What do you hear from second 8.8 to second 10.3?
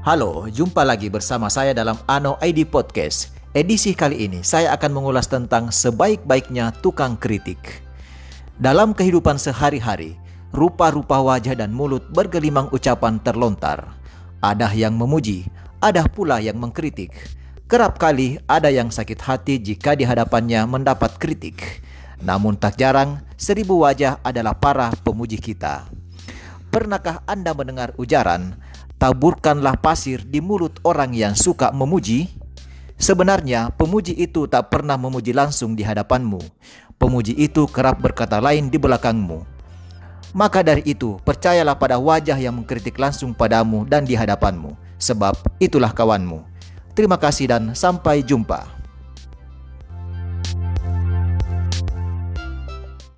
kehidupan sehari-hari,